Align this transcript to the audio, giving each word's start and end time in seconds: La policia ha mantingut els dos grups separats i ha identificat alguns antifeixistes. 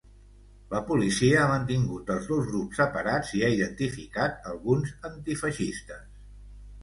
La 0.69 0.79
policia 0.85 1.41
ha 1.41 1.49
mantingut 1.49 2.09
els 2.13 2.29
dos 2.31 2.47
grups 2.47 2.79
separats 2.81 3.33
i 3.39 3.43
ha 3.47 3.51
identificat 3.57 4.49
alguns 4.53 4.95
antifeixistes. 5.11 6.03